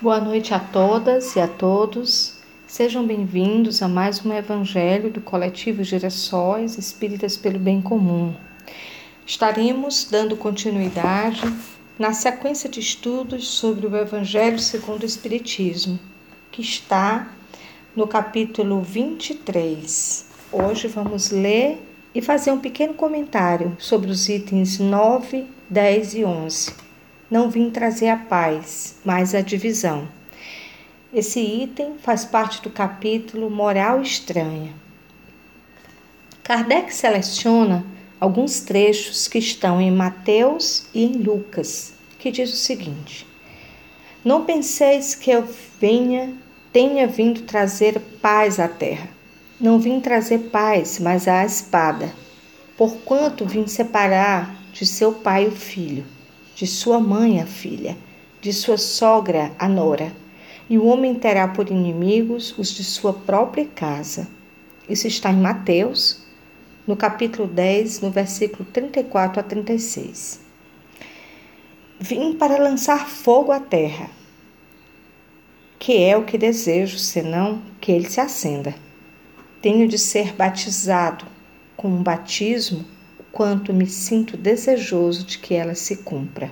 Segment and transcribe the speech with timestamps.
[0.00, 2.34] Boa noite a todas e a todos.
[2.68, 8.32] Sejam bem-vindos a mais um Evangelho do Coletivo Gerações Espíritas pelo Bem Comum.
[9.26, 11.42] Estaremos dando continuidade
[11.98, 15.98] na sequência de estudos sobre o Evangelho segundo o Espiritismo,
[16.52, 17.32] que está
[17.96, 20.26] no capítulo 23.
[20.52, 21.82] Hoje vamos ler
[22.14, 26.87] e fazer um pequeno comentário sobre os itens 9, 10 e 11
[27.30, 30.08] não vim trazer a paz, mas a divisão.
[31.12, 34.72] Esse item faz parte do capítulo Moral Estranha.
[36.42, 37.84] Kardec seleciona
[38.18, 43.26] alguns trechos que estão em Mateus e em Lucas, que diz o seguinte:
[44.24, 45.46] Não penseis que eu
[45.78, 46.34] venha,
[46.72, 49.10] tenha vindo trazer paz à terra.
[49.60, 52.10] Não vim trazer paz, mas a espada.
[52.76, 56.06] Porquanto vim separar de seu pai o filho
[56.58, 57.96] de sua mãe a filha,
[58.40, 60.12] de sua sogra a nora,
[60.68, 64.26] e o homem terá por inimigos os de sua própria casa.
[64.88, 66.20] Isso está em Mateus,
[66.84, 70.40] no capítulo 10, no versículo 34 a 36.
[72.00, 74.10] Vim para lançar fogo à terra,
[75.78, 78.74] que é o que desejo, senão que ele se acenda.
[79.62, 81.24] Tenho de ser batizado
[81.76, 82.84] com um batismo
[83.32, 86.50] quanto me sinto desejoso de que ela se cumpra.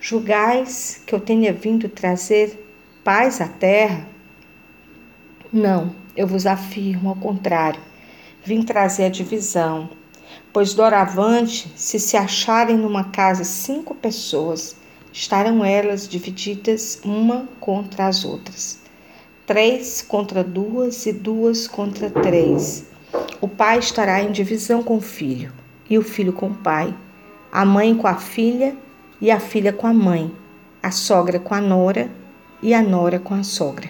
[0.00, 2.64] Julgais que eu tenha vindo trazer
[3.02, 4.06] paz à terra?
[5.52, 7.80] Não, eu vos afirmo ao contrário,
[8.44, 9.88] vim trazer a divisão.
[10.52, 14.76] Pois doravante, se se acharem numa casa cinco pessoas,
[15.12, 18.80] estarão elas divididas uma contra as outras.
[19.46, 22.86] Três contra duas e duas contra três.
[23.40, 25.52] O pai estará em divisão com o filho
[25.88, 26.94] e o filho com o pai,
[27.50, 28.76] a mãe com a filha
[29.20, 30.32] e a filha com a mãe,
[30.82, 32.10] a sogra com a nora
[32.62, 33.88] e a nora com a sogra.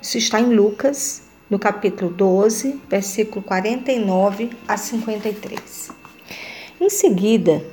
[0.00, 5.90] Isso está em Lucas, no capítulo 12, versículo 49 a 53.
[6.80, 7.64] Em seguida,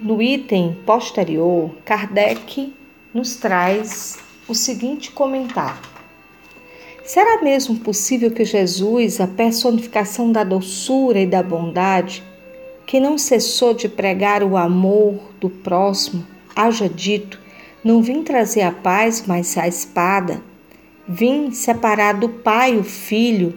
[0.00, 2.74] no item posterior, Kardec
[3.12, 4.18] nos traz
[4.48, 5.90] o seguinte comentário.
[7.04, 12.22] Será mesmo possível que Jesus, a personificação da doçura e da bondade,
[12.90, 17.40] que não cessou de pregar o amor do próximo, haja dito:
[17.84, 20.42] Não vim trazer a paz, mas a espada.
[21.06, 23.54] Vim separar do pai o filho,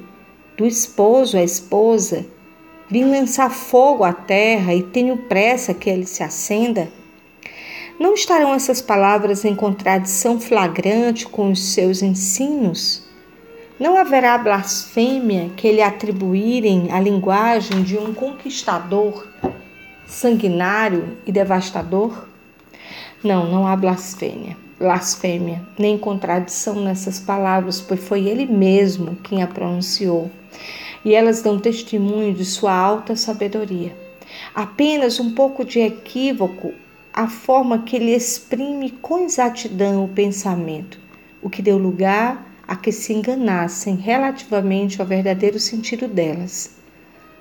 [0.55, 2.27] do esposo a esposa.
[2.87, 6.91] Vim lançar fogo à terra e tenho pressa que ele se acenda.
[7.99, 13.02] Não estarão essas palavras em contradição flagrante com os seus ensinos?
[13.83, 19.27] Não haverá blasfêmia que lhe atribuírem a linguagem de um conquistador
[20.07, 22.29] sanguinário e devastador?
[23.21, 29.47] Não, não há blasfêmia, blasfêmia, nem contradição nessas palavras, pois foi ele mesmo quem a
[29.47, 30.31] pronunciou.
[31.03, 33.93] E elas dão testemunho de sua alta sabedoria.
[34.55, 36.73] Apenas um pouco de equívoco
[37.13, 40.97] a forma que ele exprime com exatidão o pensamento,
[41.41, 46.71] o que deu lugar a que se enganassem relativamente ao verdadeiro sentido delas.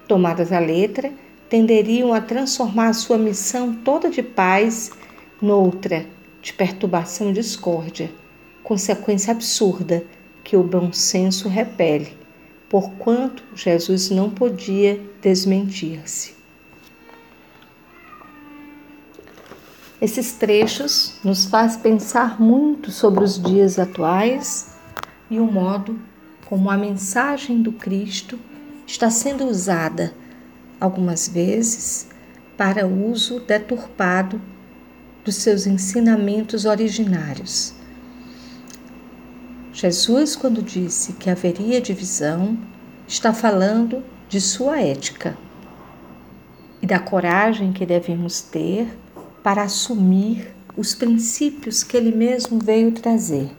[0.08, 1.12] Tomadas a letra,
[1.48, 4.90] tenderiam a transformar a sua missão toda de paz
[5.40, 6.06] noutra
[6.40, 8.10] de perturbação e discórdia,
[8.64, 10.04] consequência absurda
[10.42, 12.16] que o bom senso repele,
[12.68, 16.34] porquanto Jesus não podia desmentir-se.
[20.00, 24.71] Esses trechos nos faz pensar muito sobre os dias atuais
[25.32, 25.98] e o modo
[26.44, 28.38] como a mensagem do Cristo
[28.86, 30.12] está sendo usada,
[30.78, 32.06] algumas vezes,
[32.54, 34.38] para uso deturpado
[35.24, 37.72] dos seus ensinamentos originários.
[39.72, 42.58] Jesus, quando disse que haveria divisão,
[43.08, 45.34] está falando de sua ética
[46.82, 48.86] e da coragem que devemos ter
[49.42, 53.50] para assumir os princípios que ele mesmo veio trazer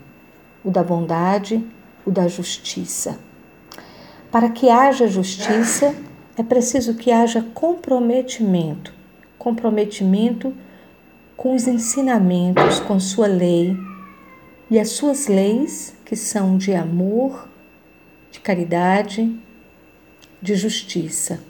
[0.64, 1.64] o da bondade,
[2.06, 3.20] o da justiça.
[4.32, 5.96] Para que haja justiça,
[6.38, 9.04] é preciso que haja comprometimento
[9.44, 10.54] comprometimento
[11.36, 13.76] com os ensinamentos, com sua lei
[14.72, 17.50] e as suas leis, que são de amor,
[18.32, 19.38] de caridade,
[20.42, 21.42] de justiça.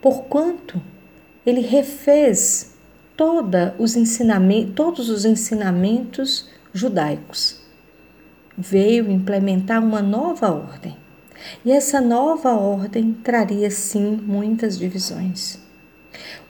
[0.00, 0.80] Porquanto
[1.44, 2.74] ele refez
[3.14, 7.60] toda os ensinamentos, todos os ensinamentos judaicos
[8.58, 10.96] veio implementar uma nova ordem.
[11.64, 15.60] E essa nova ordem traria sim muitas divisões.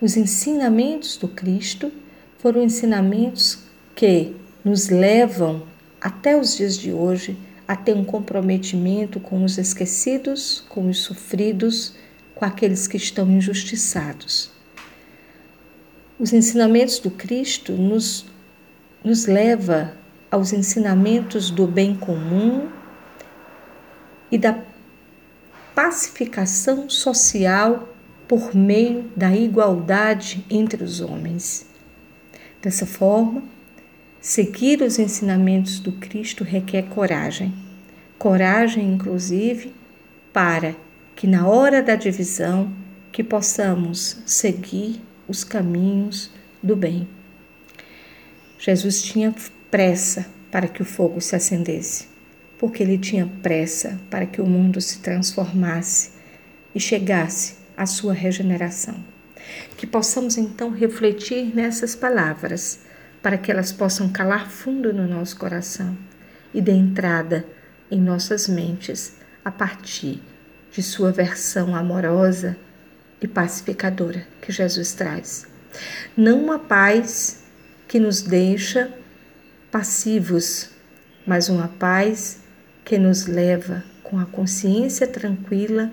[0.00, 1.92] Os ensinamentos do Cristo
[2.38, 3.58] foram ensinamentos
[3.94, 4.34] que,
[4.64, 5.62] nos levam
[6.00, 11.94] até os dias de hoje a ter um comprometimento com os esquecidos, com os sofridos,
[12.34, 14.50] com aqueles que estão injustiçados.
[16.18, 18.26] Os ensinamentos do Cristo nos,
[19.04, 19.92] nos leva
[20.30, 22.68] aos ensinamentos do bem comum
[24.30, 24.58] e da
[25.74, 27.88] pacificação social
[28.26, 31.66] por meio da igualdade entre os homens.
[32.60, 33.42] Dessa forma,
[34.20, 37.54] seguir os ensinamentos do Cristo requer coragem.
[38.18, 39.72] Coragem, inclusive,
[40.32, 40.76] para
[41.16, 42.70] que na hora da divisão
[43.10, 46.30] que possamos seguir os caminhos
[46.62, 47.08] do bem.
[48.58, 49.34] Jesus tinha
[49.70, 52.08] pressa para que o fogo se acendesse,
[52.58, 56.10] porque ele tinha pressa para que o mundo se transformasse
[56.74, 59.02] e chegasse à sua regeneração.
[59.76, 62.80] Que possamos então refletir nessas palavras,
[63.22, 65.96] para que elas possam calar fundo no nosso coração
[66.52, 67.44] e dê entrada
[67.90, 70.22] em nossas mentes a partir
[70.70, 72.56] de sua versão amorosa
[73.20, 75.46] e pacificadora que Jesus traz.
[76.16, 77.42] Não uma paz
[77.86, 78.92] que nos deixa
[79.70, 80.70] passivos,
[81.26, 82.42] mas uma paz
[82.84, 85.90] que nos leva com a consciência tranquila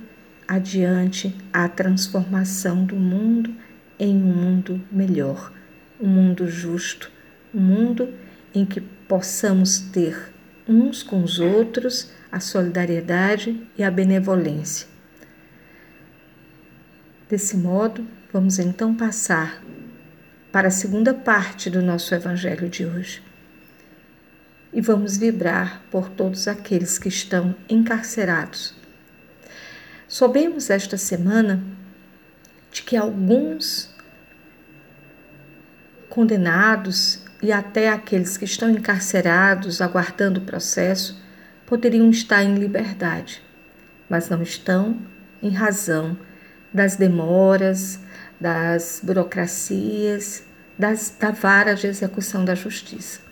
[0.47, 3.53] adiante a transformação do mundo
[3.99, 5.51] em um mundo melhor,
[5.99, 7.11] um mundo justo,
[7.53, 8.13] um mundo
[8.53, 10.33] em que possamos ter
[10.67, 14.87] uns com os outros a solidariedade e a benevolência.
[17.29, 19.63] Desse modo, vamos então passar
[20.51, 23.23] para a segunda parte do nosso Evangelho de hoje.
[24.75, 28.75] E vamos vibrar por todos aqueles que estão encarcerados
[30.07, 31.63] Soubemos esta semana
[32.71, 33.93] de que alguns
[36.07, 41.21] condenados e até aqueles que estão encarcerados aguardando o processo
[41.65, 43.41] poderiam estar em liberdade,
[44.07, 45.01] mas não estão
[45.41, 46.17] em razão
[46.71, 47.99] das demoras,
[48.39, 50.45] das burocracias,
[50.77, 53.24] das, da vara de execução da justiça.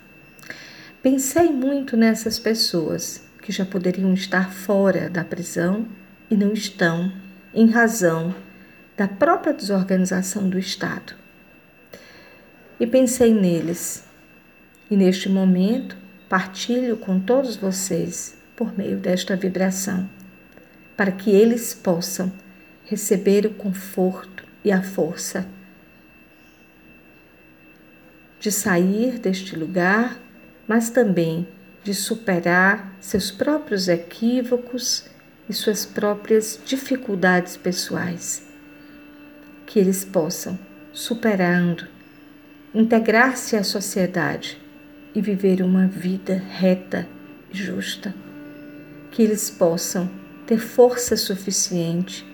[1.04, 5.86] Pensei muito nessas pessoas que já poderiam estar fora da prisão
[6.30, 7.12] e não estão
[7.52, 8.34] em razão
[8.96, 11.14] da própria desorganização do Estado.
[12.80, 14.02] E pensei neles,
[14.90, 15.94] e neste momento
[16.26, 20.08] partilho com todos vocês por meio desta vibração,
[20.96, 22.32] para que eles possam
[22.86, 25.46] receber o conforto e a força
[28.40, 30.23] de sair deste lugar,
[30.66, 31.46] mas também
[31.82, 35.04] de superar seus próprios equívocos
[35.48, 38.46] e suas próprias dificuldades pessoais.
[39.66, 40.58] Que eles possam,
[40.92, 41.86] superando,
[42.74, 44.60] integrar-se à sociedade
[45.14, 47.06] e viver uma vida reta
[47.52, 48.14] e justa.
[49.10, 50.10] Que eles possam
[50.46, 52.26] ter força suficiente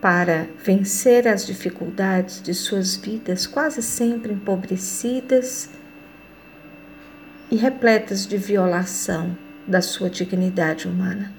[0.00, 5.70] para vencer as dificuldades de suas vidas, quase sempre empobrecidas
[7.50, 9.36] e repletas de violação
[9.66, 11.32] da sua dignidade humana.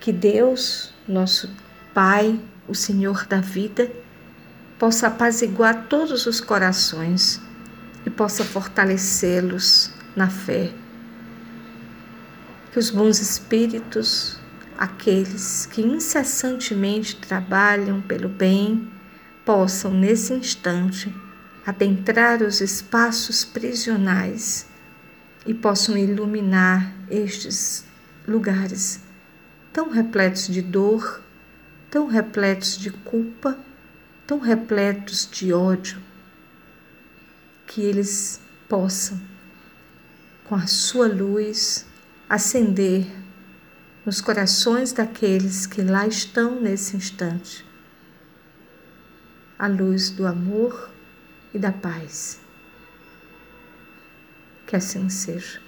[0.00, 1.50] Que Deus, nosso
[1.92, 2.38] Pai,
[2.68, 3.90] o Senhor da vida,
[4.78, 7.40] possa apaziguar todos os corações
[8.04, 10.70] e possa fortalecê-los na fé.
[12.72, 14.38] Que os bons espíritos,
[14.76, 18.90] aqueles que incessantemente trabalham pelo bem,
[19.44, 21.14] possam nesse instante
[21.64, 24.66] adentrar os espaços prisionais
[25.46, 27.84] e possam iluminar estes
[28.26, 29.00] lugares
[29.72, 31.22] tão repletos de dor,
[31.90, 33.58] tão repletos de culpa,
[34.26, 36.02] tão repletos de ódio,
[37.66, 39.20] que eles possam,
[40.44, 41.86] com a sua luz,
[42.28, 43.06] acender
[44.04, 47.66] nos corações daqueles que lá estão nesse instante
[49.58, 50.90] a luz do amor
[51.54, 52.40] e da paz.
[54.66, 55.65] Que assim seja.